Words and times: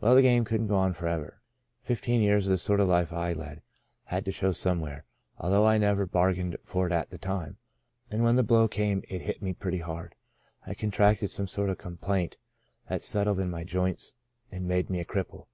Well, 0.00 0.14
the 0.14 0.22
game 0.22 0.46
couldn't 0.46 0.68
go 0.68 0.76
on 0.76 0.94
forever. 0.94 1.42
Fifteen 1.82 2.22
years 2.22 2.46
of 2.46 2.52
the 2.52 2.56
sort 2.56 2.80
of 2.80 2.88
life 2.88 3.10
that 3.10 3.16
I 3.18 3.32
led 3.34 3.60
had 4.04 4.24
to 4.24 4.32
show 4.32 4.52
somewhere, 4.52 5.04
although 5.36 5.66
I 5.66 5.76
never 5.76 6.06
bar 6.06 6.32
gained 6.32 6.56
for 6.64 6.86
it 6.86 6.92
at 6.94 7.10
the 7.10 7.18
time; 7.18 7.58
and 8.10 8.24
when 8.24 8.36
the 8.36 8.42
blow 8.42 8.66
came 8.66 9.02
it 9.10 9.20
hit 9.20 9.42
me 9.42 9.52
pretty 9.52 9.80
hard. 9.80 10.14
I 10.66 10.72
contracted 10.72 11.30
some 11.30 11.48
sort 11.48 11.68
of 11.68 11.76
complaint 11.76 12.38
that 12.88 13.02
settled 13.02 13.40
in 13.40 13.50
my 13.50 13.62
joints 13.62 14.14
and 14.50 14.64
made 14.66 14.88
me 14.88 15.00
a 15.00 15.04
cripple. 15.04 15.48